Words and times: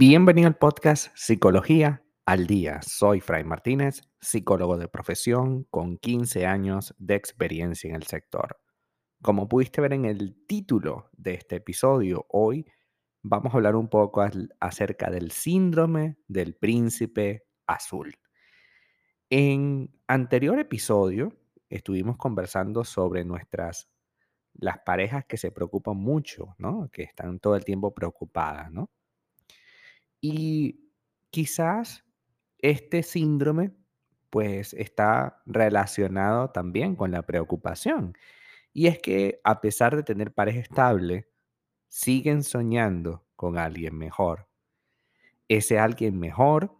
Bienvenido 0.00 0.46
al 0.46 0.56
podcast 0.56 1.08
Psicología 1.16 2.04
al 2.24 2.46
Día. 2.46 2.80
Soy 2.82 3.20
Fray 3.20 3.42
Martínez, 3.42 4.02
psicólogo 4.20 4.76
de 4.78 4.86
profesión 4.86 5.64
con 5.72 5.98
15 5.98 6.46
años 6.46 6.94
de 6.98 7.16
experiencia 7.16 7.90
en 7.90 7.96
el 7.96 8.04
sector. 8.04 8.60
Como 9.22 9.48
pudiste 9.48 9.80
ver 9.80 9.94
en 9.94 10.04
el 10.04 10.46
título 10.46 11.10
de 11.14 11.34
este 11.34 11.56
episodio, 11.56 12.26
hoy 12.28 12.64
vamos 13.22 13.52
a 13.52 13.56
hablar 13.56 13.74
un 13.74 13.88
poco 13.88 14.24
acerca 14.60 15.10
del 15.10 15.32
síndrome 15.32 16.16
del 16.28 16.54
príncipe 16.54 17.48
azul. 17.66 18.14
En 19.30 19.92
anterior 20.06 20.60
episodio 20.60 21.36
estuvimos 21.68 22.16
conversando 22.18 22.84
sobre 22.84 23.24
nuestras 23.24 23.88
las 24.54 24.78
parejas 24.78 25.24
que 25.24 25.36
se 25.36 25.50
preocupan 25.50 25.96
mucho, 25.96 26.54
¿no? 26.56 26.88
Que 26.92 27.02
están 27.02 27.40
todo 27.40 27.56
el 27.56 27.64
tiempo 27.64 27.92
preocupadas, 27.92 28.70
¿no? 28.70 28.92
Y 30.20 30.90
quizás 31.30 32.04
este 32.58 33.02
síndrome 33.02 33.72
pues 34.30 34.74
está 34.74 35.42
relacionado 35.46 36.50
también 36.50 36.96
con 36.96 37.10
la 37.10 37.22
preocupación. 37.22 38.14
Y 38.72 38.88
es 38.88 38.98
que 38.98 39.40
a 39.44 39.60
pesar 39.60 39.96
de 39.96 40.02
tener 40.02 40.34
pareja 40.34 40.60
estable, 40.60 41.28
siguen 41.88 42.42
soñando 42.42 43.26
con 43.36 43.56
alguien 43.56 43.96
mejor. 43.96 44.48
Ese 45.48 45.78
alguien 45.78 46.18
mejor, 46.18 46.76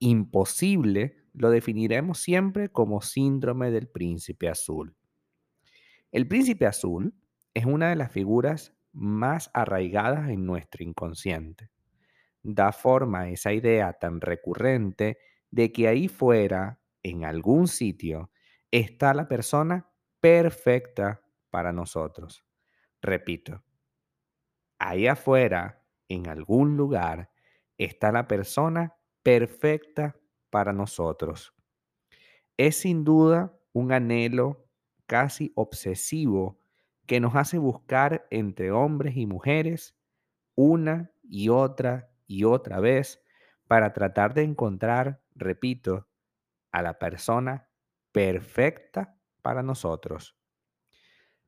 imposible, 0.00 1.16
lo 1.32 1.50
definiremos 1.50 2.18
siempre 2.18 2.70
como 2.70 3.02
síndrome 3.02 3.70
del 3.70 3.88
príncipe 3.88 4.48
azul. 4.48 4.96
El 6.10 6.26
príncipe 6.26 6.66
azul 6.66 7.14
es 7.54 7.66
una 7.66 7.90
de 7.90 7.96
las 7.96 8.10
figuras 8.10 8.74
más 8.92 9.50
arraigadas 9.54 10.28
en 10.30 10.44
nuestro 10.44 10.82
inconsciente 10.82 11.70
da 12.42 12.72
forma 12.72 13.20
a 13.20 13.28
esa 13.30 13.52
idea 13.52 13.92
tan 13.94 14.20
recurrente 14.20 15.18
de 15.50 15.72
que 15.72 15.88
ahí 15.88 16.08
fuera, 16.08 16.80
en 17.02 17.24
algún 17.24 17.68
sitio, 17.68 18.30
está 18.70 19.14
la 19.14 19.28
persona 19.28 19.90
perfecta 20.20 21.22
para 21.50 21.72
nosotros. 21.72 22.44
Repito, 23.02 23.62
ahí 24.78 25.06
afuera, 25.06 25.84
en 26.08 26.28
algún 26.28 26.76
lugar, 26.76 27.30
está 27.78 28.12
la 28.12 28.26
persona 28.26 28.96
perfecta 29.22 30.16
para 30.50 30.72
nosotros. 30.72 31.54
Es 32.56 32.76
sin 32.76 33.04
duda 33.04 33.56
un 33.72 33.92
anhelo 33.92 34.66
casi 35.06 35.52
obsesivo 35.54 36.60
que 37.06 37.20
nos 37.20 37.34
hace 37.34 37.58
buscar 37.58 38.26
entre 38.30 38.70
hombres 38.70 39.16
y 39.16 39.26
mujeres 39.26 39.96
una 40.54 41.12
y 41.22 41.48
otra 41.48 42.09
y 42.30 42.44
otra 42.44 42.78
vez 42.78 43.24
para 43.66 43.92
tratar 43.92 44.34
de 44.34 44.44
encontrar, 44.44 45.20
repito, 45.34 46.08
a 46.70 46.80
la 46.80 46.96
persona 47.00 47.68
perfecta 48.12 49.18
para 49.42 49.64
nosotros. 49.64 50.36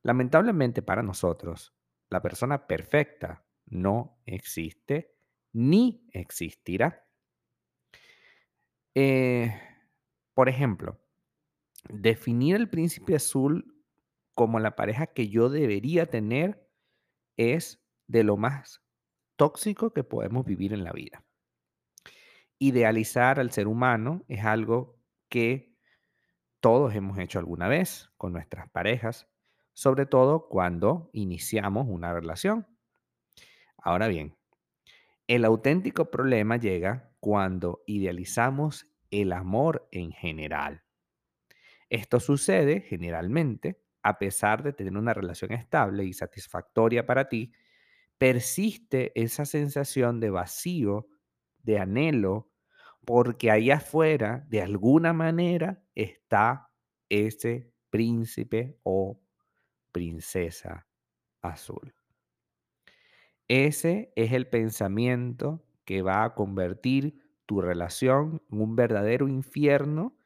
Lamentablemente 0.02 0.82
para 0.82 1.04
nosotros, 1.04 1.72
la 2.10 2.20
persona 2.20 2.66
perfecta 2.66 3.46
no 3.66 4.18
existe 4.26 5.14
ni 5.52 6.04
existirá. 6.10 7.06
Eh, 8.96 9.56
por 10.34 10.48
ejemplo, 10.48 11.00
definir 11.88 12.56
el 12.56 12.68
príncipe 12.68 13.14
azul 13.14 13.84
como 14.34 14.58
la 14.58 14.74
pareja 14.74 15.06
que 15.06 15.28
yo 15.28 15.48
debería 15.48 16.06
tener 16.06 16.68
es 17.36 17.86
de 18.08 18.24
lo 18.24 18.36
más 18.36 18.81
tóxico 19.36 19.92
que 19.92 20.04
podemos 20.04 20.44
vivir 20.44 20.72
en 20.72 20.84
la 20.84 20.92
vida. 20.92 21.24
Idealizar 22.58 23.40
al 23.40 23.50
ser 23.50 23.66
humano 23.66 24.24
es 24.28 24.44
algo 24.44 24.98
que 25.28 25.76
todos 26.60 26.94
hemos 26.94 27.18
hecho 27.18 27.38
alguna 27.38 27.68
vez 27.68 28.10
con 28.16 28.32
nuestras 28.32 28.70
parejas, 28.70 29.28
sobre 29.72 30.06
todo 30.06 30.48
cuando 30.48 31.10
iniciamos 31.12 31.86
una 31.88 32.12
relación. 32.12 32.66
Ahora 33.78 34.06
bien, 34.06 34.36
el 35.26 35.44
auténtico 35.44 36.10
problema 36.10 36.56
llega 36.56 37.10
cuando 37.18 37.82
idealizamos 37.86 38.86
el 39.10 39.32
amor 39.32 39.88
en 39.90 40.12
general. 40.12 40.84
Esto 41.88 42.20
sucede 42.20 42.80
generalmente 42.80 43.82
a 44.02 44.18
pesar 44.18 44.62
de 44.62 44.72
tener 44.72 44.96
una 44.96 45.14
relación 45.14 45.52
estable 45.52 46.04
y 46.04 46.12
satisfactoria 46.12 47.06
para 47.06 47.28
ti, 47.28 47.52
persiste 48.22 49.10
esa 49.20 49.44
sensación 49.44 50.20
de 50.20 50.30
vacío, 50.30 51.08
de 51.64 51.80
anhelo, 51.80 52.52
porque 53.04 53.50
ahí 53.50 53.72
afuera, 53.72 54.46
de 54.48 54.62
alguna 54.62 55.12
manera, 55.12 55.82
está 55.96 56.70
ese 57.08 57.72
príncipe 57.90 58.78
o 58.84 59.20
princesa 59.90 60.86
azul. 61.40 61.96
Ese 63.48 64.12
es 64.14 64.30
el 64.30 64.48
pensamiento 64.48 65.64
que 65.84 66.02
va 66.02 66.22
a 66.22 66.36
convertir 66.36 67.18
tu 67.44 67.60
relación 67.60 68.40
en 68.52 68.60
un 68.60 68.76
verdadero 68.76 69.26
infierno 69.26 70.16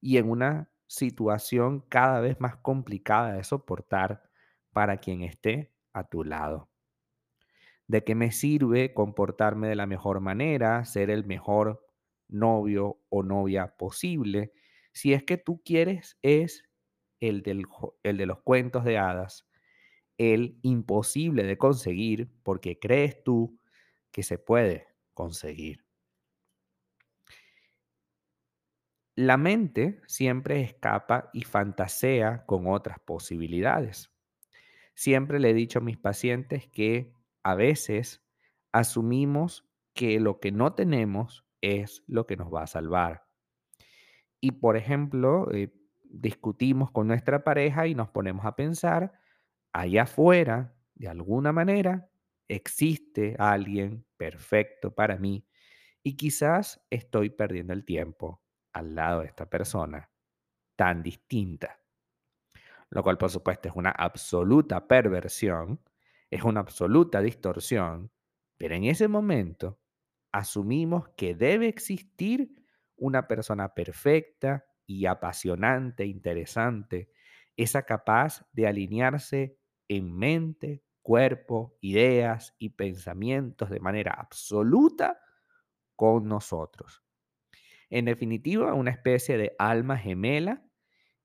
y 0.00 0.18
en 0.18 0.30
una 0.30 0.70
situación 0.86 1.80
cada 1.88 2.20
vez 2.20 2.40
más 2.40 2.58
complicada 2.58 3.32
de 3.32 3.42
soportar 3.42 4.22
para 4.72 4.98
quien 4.98 5.22
esté 5.22 5.74
a 5.92 6.08
tu 6.08 6.22
lado. 6.22 6.70
¿De 7.90 8.04
qué 8.04 8.14
me 8.14 8.30
sirve 8.30 8.94
comportarme 8.94 9.66
de 9.66 9.74
la 9.74 9.84
mejor 9.84 10.20
manera, 10.20 10.84
ser 10.84 11.10
el 11.10 11.24
mejor 11.24 11.84
novio 12.28 13.00
o 13.08 13.24
novia 13.24 13.74
posible, 13.76 14.52
si 14.92 15.12
es 15.12 15.24
que 15.24 15.38
tú 15.38 15.60
quieres 15.64 16.16
es 16.22 16.70
el, 17.18 17.42
del, 17.42 17.64
el 18.04 18.16
de 18.16 18.26
los 18.26 18.42
cuentos 18.42 18.84
de 18.84 18.96
hadas, 18.96 19.48
el 20.18 20.60
imposible 20.62 21.42
de 21.42 21.58
conseguir 21.58 22.30
porque 22.44 22.78
crees 22.78 23.24
tú 23.24 23.58
que 24.12 24.22
se 24.22 24.38
puede 24.38 24.86
conseguir? 25.12 25.84
La 29.16 29.36
mente 29.36 30.00
siempre 30.06 30.60
escapa 30.60 31.28
y 31.32 31.42
fantasea 31.42 32.46
con 32.46 32.68
otras 32.68 33.00
posibilidades. 33.00 34.12
Siempre 34.94 35.40
le 35.40 35.50
he 35.50 35.54
dicho 35.54 35.80
a 35.80 35.82
mis 35.82 35.98
pacientes 35.98 36.68
que 36.68 37.18
a 37.42 37.54
veces 37.54 38.22
asumimos 38.72 39.68
que 39.94 40.20
lo 40.20 40.40
que 40.40 40.52
no 40.52 40.74
tenemos 40.74 41.44
es 41.60 42.02
lo 42.06 42.26
que 42.26 42.36
nos 42.36 42.52
va 42.52 42.62
a 42.62 42.66
salvar. 42.66 43.26
Y 44.40 44.52
por 44.52 44.76
ejemplo, 44.76 45.50
eh, 45.52 45.72
discutimos 46.04 46.90
con 46.90 47.06
nuestra 47.06 47.44
pareja 47.44 47.86
y 47.86 47.94
nos 47.94 48.08
ponemos 48.08 48.46
a 48.46 48.56
pensar, 48.56 49.12
allá 49.72 50.02
afuera, 50.02 50.74
de 50.94 51.08
alguna 51.08 51.52
manera, 51.52 52.10
existe 52.48 53.36
alguien 53.38 54.04
perfecto 54.16 54.94
para 54.94 55.16
mí 55.16 55.46
y 56.02 56.16
quizás 56.16 56.84
estoy 56.90 57.30
perdiendo 57.30 57.72
el 57.72 57.84
tiempo 57.84 58.42
al 58.72 58.94
lado 58.94 59.20
de 59.20 59.26
esta 59.26 59.48
persona 59.48 60.10
tan 60.76 61.02
distinta. 61.02 61.78
Lo 62.90 63.02
cual, 63.02 63.18
por 63.18 63.30
supuesto, 63.30 63.68
es 63.68 63.76
una 63.76 63.90
absoluta 63.90 64.88
perversión 64.88 65.80
es 66.30 66.42
una 66.44 66.60
absoluta 66.60 67.20
distorsión, 67.20 68.12
pero 68.56 68.74
en 68.74 68.84
ese 68.84 69.08
momento 69.08 69.80
asumimos 70.32 71.08
que 71.16 71.34
debe 71.34 71.68
existir 71.68 72.54
una 72.96 73.26
persona 73.26 73.74
perfecta 73.74 74.66
y 74.86 75.06
apasionante, 75.06 76.04
interesante, 76.06 77.10
esa 77.56 77.82
capaz 77.84 78.46
de 78.52 78.66
alinearse 78.66 79.58
en 79.88 80.16
mente, 80.16 80.84
cuerpo, 81.02 81.76
ideas 81.80 82.54
y 82.58 82.70
pensamientos 82.70 83.70
de 83.70 83.80
manera 83.80 84.12
absoluta 84.12 85.20
con 85.96 86.28
nosotros. 86.28 87.02
En 87.90 88.04
definitiva, 88.06 88.74
una 88.74 88.90
especie 88.90 89.36
de 89.38 89.54
alma 89.58 89.96
gemela 89.98 90.64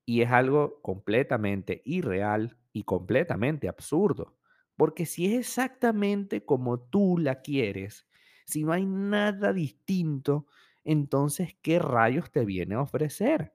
y 0.06 0.22
es 0.22 0.32
algo 0.32 0.82
completamente 0.82 1.82
irreal 1.86 2.58
y 2.74 2.84
completamente 2.84 3.70
absurdo. 3.70 4.38
Porque 4.78 5.06
si 5.06 5.28
es 5.28 5.40
exactamente 5.40 6.46
como 6.46 6.80
tú 6.80 7.18
la 7.18 7.42
quieres, 7.42 8.08
si 8.46 8.64
no 8.64 8.74
hay 8.74 8.86
nada 8.86 9.54
distinto, 9.54 10.48
entonces, 10.84 11.56
¿qué 11.62 11.80
rayos 11.80 12.32
te 12.32 12.46
viene 12.46 12.76
a 12.76 12.82
ofrecer? 12.82 13.54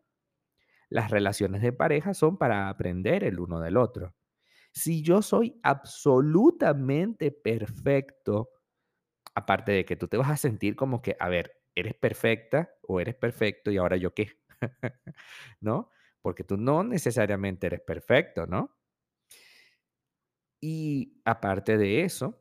Las 0.89 1.11
relaciones 1.11 1.63
de 1.63 1.73
pareja 1.73 2.15
son 2.15 2.37
para 2.37 2.69
aprender 2.69 3.25
el 3.25 3.39
uno 3.41 3.61
del 3.61 3.77
otro. 3.77 4.15
Si 4.73 5.03
yo 5.03 5.23
soy 5.23 5.61
absolutamente 5.63 7.33
perfecto, 7.33 8.51
aparte 9.35 9.73
de 9.73 9.85
que 9.85 9.97
tú 9.97 10.09
te 10.09 10.17
vas 10.17 10.31
a 10.31 10.37
sentir 10.37 10.77
como 10.77 11.03
que, 11.03 11.17
a 11.21 11.29
ver, 11.29 11.63
eres 11.75 11.95
perfecta 11.95 12.71
o 12.83 13.01
eres 13.01 13.15
perfecto 13.17 13.71
y 13.71 13.79
ahora 13.79 13.97
yo 13.97 14.15
qué, 14.15 14.33
¿no? 15.61 15.91
Porque 16.23 16.45
tú 16.45 16.57
no 16.57 16.85
necesariamente 16.85 17.67
eres 17.69 17.81
perfecto, 17.83 18.47
¿no? 18.47 18.77
Y 20.61 21.21
aparte 21.25 21.77
de 21.79 22.05
eso, 22.05 22.37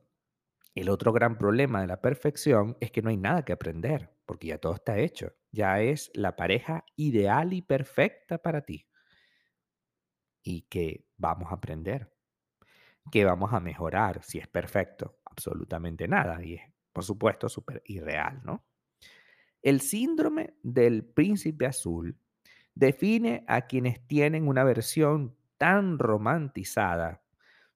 El 0.76 0.90
otro 0.90 1.14
gran 1.14 1.38
problema 1.38 1.82
de 1.82 1.88
la 1.88 2.02
perfección 2.02 2.78
es 2.82 2.92
que 2.92 3.02
no 3.04 3.10
hay 3.10 3.18
nada 3.18 3.46
que 3.46 3.54
aprender, 3.54 4.12
porque 4.26 4.48
ya 4.48 4.60
todo 4.60 4.76
está 4.76 5.00
hecho. 5.00 5.34
Ya 5.52 5.82
es 5.82 6.12
la 6.16 6.36
pareja 6.38 6.86
ideal 6.98 7.54
y 7.54 7.62
perfecta 7.64 8.40
para 8.40 8.62
ti. 8.64 8.88
¿Y 10.44 10.64
qué 10.64 11.06
vamos 11.18 11.52
a 11.52 11.56
aprender? 11.56 12.12
¿Qué 13.12 13.26
vamos 13.26 13.54
a 13.54 13.60
mejorar 13.60 14.24
si 14.24 14.40
es 14.40 14.48
perfecto? 14.48 15.20
Absolutamente 15.26 16.08
nada. 16.08 16.44
Y 16.44 16.56
es, 16.56 16.62
por 16.94 17.04
supuesto, 17.04 17.50
súper 17.50 17.82
irreal, 17.86 18.42
¿no? 18.44 18.66
El 19.62 19.82
síndrome 19.82 20.56
del 20.64 21.06
príncipe 21.06 21.66
azul 21.66 22.18
define 22.76 23.44
a 23.48 23.68
quienes 23.68 24.06
tienen 24.08 24.48
una 24.48 24.64
versión 24.64 25.38
tan 25.58 26.00
romantizada 26.00 27.24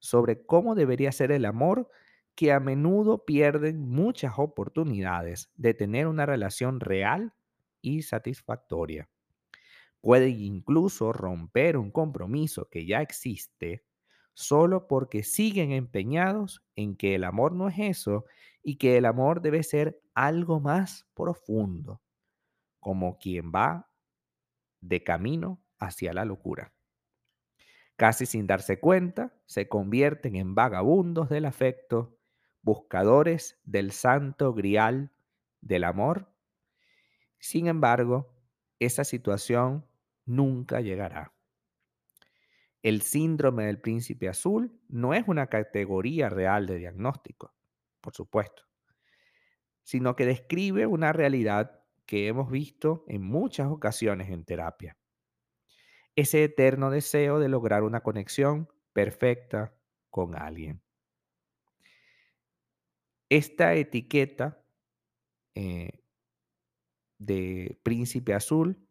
sobre 0.04 0.44
cómo 0.44 0.74
debería 0.74 1.12
ser 1.12 1.32
el 1.32 1.46
amor 1.46 1.88
que 2.34 2.52
a 2.52 2.60
menudo 2.60 3.24
pierden 3.24 3.88
muchas 3.88 4.34
oportunidades 4.36 5.50
de 5.56 5.72
tener 5.72 6.08
una 6.08 6.26
relación 6.26 6.78
real 6.78 7.32
y 7.80 8.02
satisfactoria. 8.02 9.08
Pueden 10.02 10.38
incluso 10.38 11.14
romper 11.14 11.78
un 11.78 11.90
compromiso 11.90 12.68
que 12.68 12.84
ya 12.84 13.00
existe 13.00 13.86
solo 14.34 14.88
porque 14.88 15.22
siguen 15.22 15.72
empeñados 15.72 16.62
en 16.76 16.96
que 16.96 17.14
el 17.14 17.24
amor 17.24 17.52
no 17.54 17.68
es 17.68 17.78
eso 17.78 18.26
y 18.62 18.76
que 18.76 18.98
el 18.98 19.06
amor 19.06 19.40
debe 19.40 19.62
ser 19.62 20.02
algo 20.12 20.60
más 20.60 21.06
profundo, 21.14 22.02
como 22.78 23.16
quien 23.16 23.52
va 23.54 23.88
de 24.82 25.02
camino 25.02 25.62
hacia 25.78 26.12
la 26.12 26.26
locura. 26.26 26.74
Casi 27.96 28.26
sin 28.26 28.46
darse 28.46 28.80
cuenta, 28.80 29.32
se 29.46 29.68
convierten 29.68 30.34
en 30.34 30.54
vagabundos 30.54 31.28
del 31.28 31.44
afecto, 31.44 32.18
buscadores 32.62 33.60
del 33.64 33.92
santo 33.92 34.52
grial 34.52 35.12
del 35.60 35.84
amor. 35.84 36.32
Sin 37.38 37.68
embargo, 37.68 38.34
esa 38.80 39.04
situación 39.04 39.86
nunca 40.24 40.80
llegará. 40.80 41.32
El 42.82 43.00
síndrome 43.02 43.64
del 43.64 43.80
príncipe 43.80 44.28
azul 44.28 44.78
no 44.88 45.14
es 45.14 45.24
una 45.26 45.46
categoría 45.46 46.28
real 46.28 46.66
de 46.66 46.78
diagnóstico, 46.78 47.54
por 48.00 48.14
supuesto, 48.14 48.64
sino 49.82 50.16
que 50.16 50.26
describe 50.26 50.86
una 50.86 51.12
realidad 51.12 51.80
que 52.06 52.26
hemos 52.26 52.50
visto 52.50 53.04
en 53.08 53.22
muchas 53.22 53.68
ocasiones 53.68 54.28
en 54.30 54.44
terapia. 54.44 54.98
Ese 56.16 56.44
eterno 56.44 56.90
deseo 56.90 57.38
de 57.38 57.48
lograr 57.48 57.82
una 57.82 58.00
conexión 58.00 58.68
perfecta 58.92 59.74
con 60.10 60.36
alguien. 60.36 60.80
Esta 63.28 63.74
etiqueta 63.74 64.62
eh, 65.54 66.04
de 67.18 67.78
príncipe 67.82 68.34
azul, 68.34 68.86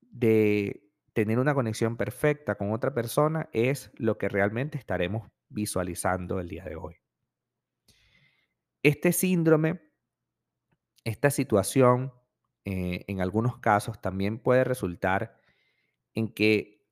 de 0.00 0.90
tener 1.12 1.38
una 1.38 1.54
conexión 1.54 1.96
perfecta 1.96 2.56
con 2.56 2.72
otra 2.72 2.92
persona, 2.94 3.48
es 3.52 3.90
lo 3.94 4.18
que 4.18 4.28
realmente 4.28 4.78
estaremos 4.78 5.30
visualizando 5.48 6.40
el 6.40 6.48
día 6.48 6.64
de 6.64 6.76
hoy. 6.76 6.96
Este 8.82 9.12
síndrome, 9.12 9.80
esta 11.04 11.30
situación, 11.30 12.12
eh, 12.64 13.04
en 13.08 13.20
algunos 13.20 13.58
casos 13.58 14.00
también 14.00 14.38
puede 14.38 14.64
resultar 14.64 15.41
en 16.14 16.32
que 16.32 16.82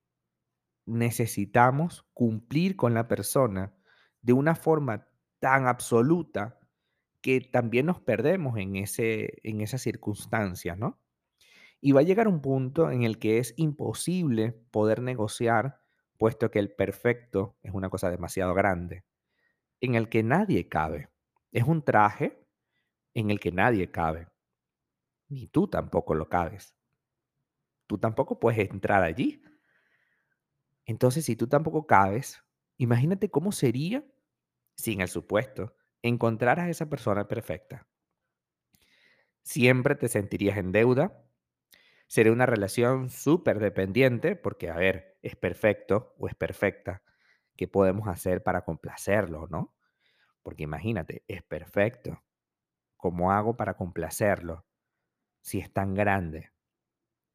necesitamos 0.87 2.05
cumplir 2.14 2.76
con 2.76 2.94
la 2.94 3.08
persona 3.08 3.75
de 4.22 4.32
una 4.32 4.55
forma 4.55 5.06
tan 5.38 5.67
absoluta 5.67 6.58
que 7.22 7.40
también 7.40 7.87
nos 7.87 8.00
perdemos 8.00 8.58
en, 8.58 8.76
ese, 8.76 9.38
en 9.43 9.61
esas 9.61 9.82
circunstancias, 9.82 10.78
¿no? 10.78 10.99
Y 11.81 11.93
va 11.93 12.00
a 12.00 12.05
llegar 12.05 12.28
un 12.28 12.43
punto 12.43 12.90
en 12.90 13.02
el 13.02 13.19
que 13.19 13.38
es 13.38 13.55
imposible 13.56 14.52
poder 14.70 15.00
negociar, 15.00 15.81
puesto 16.19 16.50
que 16.50 16.58
el 16.58 16.72
perfecto 16.72 17.56
es 17.62 17.72
una 17.72 17.88
cosa 17.88 18.11
demasiado 18.11 18.52
grande, 18.55 19.05
en 19.81 19.94
el 19.94 20.08
que 20.08 20.22
nadie 20.22 20.69
cabe. 20.69 21.08
Es 21.52 21.64
un 21.64 21.82
traje 21.82 22.38
en 23.14 23.31
el 23.31 23.40
que 23.40 23.52
nadie 23.52 23.90
cabe. 23.90 24.28
Ni 25.28 25.46
tú 25.46 25.69
tampoco 25.69 26.14
lo 26.14 26.28
cabes. 26.28 26.75
Tú 27.90 27.98
tampoco 27.98 28.38
puedes 28.38 28.70
entrar 28.70 29.02
allí. 29.02 29.42
Entonces, 30.84 31.25
si 31.25 31.37
tú 31.37 31.46
tampoco 31.46 31.87
cabes, 31.87 32.42
imagínate 32.76 33.31
cómo 33.31 33.50
sería 33.52 34.04
si 34.76 34.92
en 34.92 35.00
el 35.02 35.08
supuesto 35.08 35.75
encontraras 36.02 36.66
a 36.66 36.70
esa 36.70 36.88
persona 36.90 37.28
perfecta. 37.28 37.88
Siempre 39.42 39.94
te 39.94 40.08
sentirías 40.08 40.56
en 40.58 40.72
deuda, 40.72 41.16
Sería 42.08 42.32
una 42.32 42.46
relación 42.46 43.10
súper 43.10 43.58
dependiente 43.60 44.36
porque, 44.36 44.70
a 44.70 44.76
ver, 44.76 45.19
es 45.22 45.36
perfecto 45.36 46.14
o 46.19 46.28
es 46.28 46.34
perfecta. 46.34 47.02
¿Qué 47.56 47.69
podemos 47.69 48.08
hacer 48.08 48.43
para 48.43 48.64
complacerlo, 48.64 49.48
no? 49.50 49.75
Porque 50.43 50.64
imagínate, 50.64 51.25
es 51.28 51.43
perfecto. 51.43 52.22
¿Cómo 52.96 53.32
hago 53.32 53.56
para 53.56 53.75
complacerlo 53.76 54.66
si 55.43 55.60
es 55.60 55.72
tan 55.72 55.94
grande? 55.94 56.52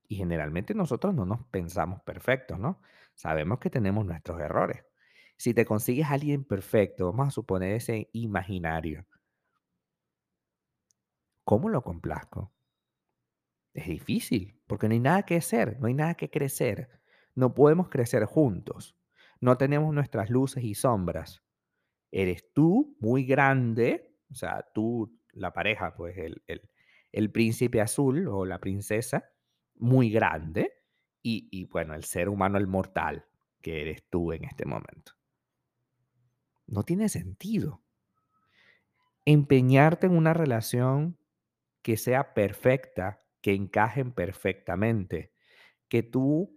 Y 0.07 0.17
generalmente 0.17 0.73
nosotros 0.73 1.13
no 1.13 1.25
nos 1.25 1.43
pensamos 1.47 2.01
perfectos, 2.01 2.59
¿no? 2.59 2.81
Sabemos 3.15 3.59
que 3.59 3.69
tenemos 3.69 4.05
nuestros 4.05 4.39
errores. 4.39 4.85
Si 5.37 5.53
te 5.53 5.65
consigues 5.65 6.07
a 6.07 6.13
alguien 6.13 6.45
perfecto, 6.45 7.11
vamos 7.11 7.29
a 7.29 7.31
suponer 7.31 7.73
ese 7.73 8.09
imaginario, 8.13 9.05
¿cómo 11.43 11.69
lo 11.69 11.81
complazco? 11.81 12.53
Es 13.73 13.87
difícil, 13.87 14.61
porque 14.67 14.87
no 14.87 14.93
hay 14.93 14.99
nada 14.99 15.23
que 15.23 15.35
hacer, 15.35 15.79
no 15.79 15.87
hay 15.87 15.93
nada 15.93 16.15
que 16.15 16.29
crecer. 16.29 16.89
No 17.35 17.53
podemos 17.53 17.89
crecer 17.89 18.23
juntos. 18.25 18.97
No 19.41 19.57
tenemos 19.57 19.93
nuestras 19.93 20.29
luces 20.29 20.63
y 20.63 20.75
sombras. 20.75 21.43
Eres 22.11 22.53
tú 22.53 22.95
muy 23.01 23.25
grande, 23.25 24.15
o 24.31 24.35
sea, 24.35 24.65
tú, 24.73 25.19
la 25.33 25.51
pareja, 25.51 25.93
pues 25.95 26.17
el, 26.17 26.41
el, 27.11 27.31
príncipe 27.31 27.81
azul 27.81 28.29
o 28.29 28.45
la 28.45 28.59
princesa, 28.59 29.29
muy 29.75 30.09
grande, 30.09 30.73
y, 31.27 31.65
bueno, 31.65 31.95
el 31.95 32.03
ser 32.03 32.29
humano, 32.29 32.59
el 32.59 32.67
mortal, 32.67 33.25
que 33.61 33.81
eres 33.81 34.03
tú 34.11 34.31
en 34.31 34.43
este 34.43 34.63
momento. 34.63 35.13
No 36.67 36.83
tiene 36.83 37.09
sentido. 37.09 37.81
Empeñarte 39.25 40.05
en 40.05 40.15
una 40.15 40.35
relación 40.35 41.17
que 41.81 41.97
sea 41.97 42.35
perfecta 42.35 43.23
que 43.41 43.53
encajen 43.53 44.11
perfectamente, 44.11 45.31
que 45.87 46.03
tú 46.03 46.55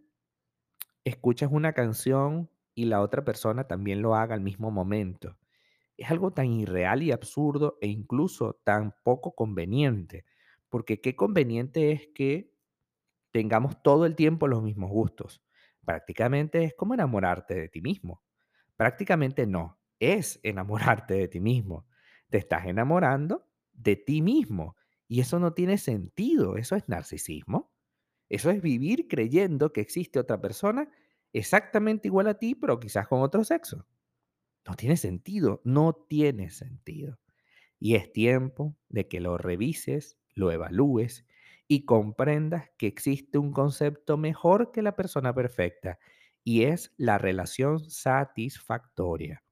escuchas 1.04 1.50
una 1.50 1.72
canción 1.72 2.50
y 2.74 2.84
la 2.86 3.00
otra 3.00 3.24
persona 3.24 3.66
también 3.66 4.02
lo 4.02 4.14
haga 4.14 4.34
al 4.34 4.42
mismo 4.42 4.70
momento. 4.70 5.38
Es 5.96 6.10
algo 6.10 6.32
tan 6.32 6.52
irreal 6.52 7.02
y 7.02 7.12
absurdo 7.12 7.78
e 7.80 7.88
incluso 7.88 8.60
tan 8.64 8.94
poco 9.02 9.34
conveniente, 9.34 10.26
porque 10.68 11.00
qué 11.00 11.16
conveniente 11.16 11.92
es 11.92 12.08
que 12.14 12.52
tengamos 13.30 13.82
todo 13.82 14.06
el 14.06 14.14
tiempo 14.14 14.48
los 14.48 14.62
mismos 14.62 14.90
gustos. 14.90 15.42
Prácticamente 15.84 16.64
es 16.64 16.74
como 16.74 16.94
enamorarte 16.94 17.54
de 17.54 17.68
ti 17.68 17.80
mismo. 17.80 18.22
Prácticamente 18.76 19.46
no, 19.46 19.78
es 19.98 20.40
enamorarte 20.42 21.14
de 21.14 21.28
ti 21.28 21.40
mismo. 21.40 21.86
Te 22.30 22.38
estás 22.38 22.66
enamorando 22.66 23.48
de 23.72 23.96
ti 23.96 24.22
mismo 24.22 24.76
y 25.06 25.20
eso 25.20 25.38
no 25.38 25.54
tiene 25.54 25.78
sentido, 25.78 26.56
eso 26.56 26.76
es 26.76 26.88
narcisismo. 26.88 27.72
Eso 28.28 28.50
es 28.50 28.60
vivir 28.60 29.08
creyendo 29.08 29.72
que 29.72 29.80
existe 29.80 30.18
otra 30.18 30.40
persona 30.40 30.90
exactamente 31.32 32.08
igual 32.08 32.28
a 32.28 32.34
ti, 32.38 32.54
pero 32.54 32.78
quizás 32.78 33.08
con 33.08 33.22
otro 33.22 33.42
sexo. 33.44 33.86
No 34.66 34.74
tiene 34.74 34.98
sentido, 34.98 35.62
no 35.64 35.94
tiene 35.94 36.50
sentido. 36.50 37.18
Y 37.78 37.94
es 37.94 38.12
tiempo 38.12 38.76
de 38.90 39.08
que 39.08 39.20
lo 39.20 39.38
revises, 39.38 40.18
lo 40.34 40.52
evalúes 40.52 41.24
y 41.68 41.84
comprendas 41.84 42.70
que 42.78 42.86
existe 42.88 43.38
un 43.38 43.52
concepto 43.52 44.16
mejor 44.16 44.72
que 44.72 44.82
la 44.82 44.96
persona 44.96 45.34
perfecta 45.34 45.98
y 46.44 46.64
es 46.64 46.94
la 46.96 47.18
relación 47.18 47.78
satisfactoria. 47.90 49.44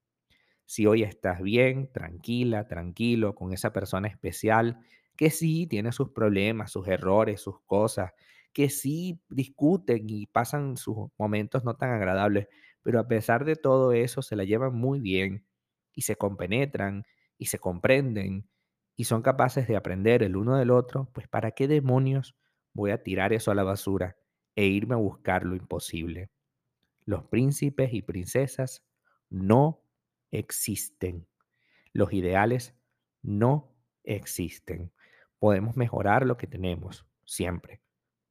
Si 0.65 0.87
hoy 0.87 1.03
estás 1.03 1.41
bien, 1.43 1.91
tranquila, 1.93 2.67
tranquilo 2.69 3.35
con 3.35 3.53
esa 3.53 3.73
persona 3.73 4.09
especial 4.09 4.81
que 5.17 5.31
sí 5.31 5.67
tiene 5.67 5.93
sus 5.93 6.11
problemas, 6.11 6.73
sus 6.73 6.89
errores, 6.89 7.41
sus 7.41 7.61
cosas, 7.65 8.13
que 8.53 8.69
sí 8.71 9.23
discuten 9.29 10.09
y 10.11 10.27
pasan 10.27 10.77
sus 10.77 10.97
momentos 11.19 11.65
no 11.65 11.77
tan 11.77 11.91
agradables, 11.91 12.49
pero 12.83 13.01
a 13.01 13.09
pesar 13.09 13.45
de 13.45 13.57
todo 13.57 13.93
eso 13.93 14.23
se 14.23 14.37
la 14.37 14.45
llevan 14.45 14.75
muy 14.75 15.01
bien 15.01 15.47
y 15.95 16.03
se 16.03 16.17
compenetran 16.17 17.05
y 17.39 17.47
se 17.47 17.59
comprenden 17.59 18.49
y 18.97 19.05
son 19.05 19.23
capaces 19.23 19.69
de 19.69 19.77
aprender 19.77 20.23
el 20.23 20.37
uno 20.37 20.57
del 20.57 20.71
otro, 20.71 21.11
pues 21.13 21.29
¿para 21.29 21.53
qué 21.53 21.69
demonios 21.69 22.35
voy 22.73 22.91
a 22.91 23.03
tirar 23.03 23.33
eso 23.33 23.51
a 23.51 23.55
la 23.55 23.63
basura 23.63 24.17
e 24.55 24.67
irme 24.67 24.95
a 24.95 24.99
buscar 24.99 25.45
lo 25.45 25.55
imposible? 25.55 26.31
Los 27.05 27.25
príncipes 27.25 27.93
y 27.93 28.03
princesas 28.03 28.85
no 29.29 29.85
existen. 30.31 31.29
Los 31.93 32.13
ideales 32.13 32.75
no 33.23 33.77
existen. 34.03 34.93
Podemos 35.39 35.77
mejorar 35.77 36.27
lo 36.27 36.39
que 36.39 36.47
tenemos, 36.47 37.07
siempre, 37.25 37.83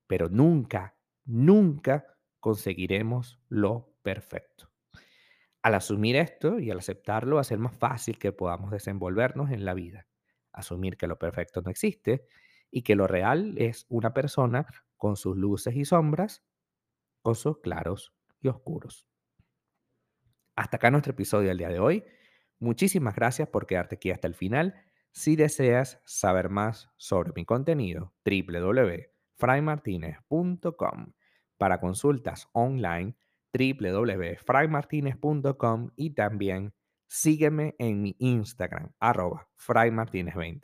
pero 0.08 0.30
nunca, 0.30 0.98
nunca 1.26 2.18
conseguiremos 2.40 3.40
lo 3.50 3.96
perfecto. 4.02 4.72
Al 5.62 5.76
asumir 5.76 6.16
esto 6.16 6.60
y 6.60 6.72
al 6.72 6.80
aceptarlo 6.80 7.36
va 7.36 7.42
a 7.42 7.46
ser 7.46 7.60
más 7.60 7.76
fácil 7.76 8.18
que 8.18 8.32
podamos 8.32 8.72
desenvolvernos 8.72 9.52
en 9.52 9.66
la 9.66 9.74
vida. 9.74 10.08
Asumir 10.56 10.98
que 10.98 11.08
lo 11.08 11.20
perfecto 11.20 11.62
no 11.62 11.70
existe 11.70 12.26
y 12.72 12.82
que 12.82 12.96
lo 12.96 13.06
real 13.08 13.54
es 13.58 13.86
una 13.90 14.14
persona 14.14 14.66
con 14.98 15.16
sus 15.16 15.38
luces 15.38 15.76
y 15.76 15.86
sombras, 15.86 16.44
con 17.22 17.36
sus 17.36 17.60
claros 17.60 18.16
y 18.42 18.48
oscuros. 18.48 19.08
Hasta 20.56 20.78
acá 20.78 20.90
nuestro 20.92 21.12
episodio 21.12 21.50
del 21.50 21.58
día 21.58 21.68
de 21.70 21.80
hoy. 21.80 22.06
Muchísimas 22.60 23.16
gracias 23.16 23.50
por 23.50 23.68
quedarte 23.68 23.96
aquí 23.96 24.12
hasta 24.12 24.28
el 24.28 24.36
final. 24.36 24.76
Si 25.12 25.36
deseas 25.36 26.00
saber 26.06 26.50
más 26.50 26.90
sobre 26.98 27.34
mi 27.36 27.46
contenido, 27.46 28.14
www.fraymartinez.com. 28.26 31.14
Para 31.58 31.80
consultas 31.80 32.50
online, 32.54 33.16
www.fraymartinez.com 33.54 35.92
y 35.96 36.10
también 36.12 36.74
sígueme 37.08 37.76
en 37.80 38.02
mi 38.02 38.16
Instagram, 38.20 38.92
arroba 39.00 39.48
fraymartinez20. 39.58 40.64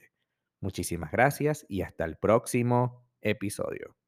Muchísimas 0.61 1.11
gracias 1.11 1.65
y 1.67 1.81
hasta 1.81 2.05
el 2.05 2.17
próximo 2.17 3.05
episodio. 3.21 4.00